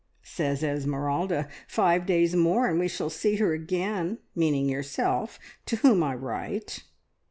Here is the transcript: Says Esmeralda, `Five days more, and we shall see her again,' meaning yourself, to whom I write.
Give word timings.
Says 0.23 0.63
Esmeralda, 0.63 1.47
`Five 1.69 2.07
days 2.07 2.35
more, 2.35 2.65
and 2.67 2.79
we 2.79 2.87
shall 2.87 3.11
see 3.11 3.35
her 3.35 3.53
again,' 3.53 4.17
meaning 4.35 4.67
yourself, 4.67 5.37
to 5.67 5.75
whom 5.75 6.01
I 6.01 6.15
write. 6.15 6.83